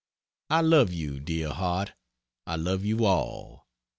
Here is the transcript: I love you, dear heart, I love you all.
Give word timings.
I 0.49 0.61
love 0.61 0.91
you, 0.91 1.19
dear 1.19 1.49
heart, 1.51 1.93
I 2.47 2.55
love 2.55 2.83
you 2.83 3.05
all. 3.05 3.67